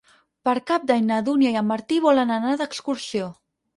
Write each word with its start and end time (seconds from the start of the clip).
Per 0.47 0.53
Cap 0.69 0.87
d'Any 0.91 1.03
na 1.09 1.19
Dúnia 1.29 1.51
i 1.55 1.59
en 1.63 1.67
Martí 1.73 1.99
volen 2.09 2.33
anar 2.39 2.55
d'excursió. 2.63 3.29